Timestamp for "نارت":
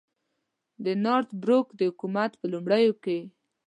1.03-1.29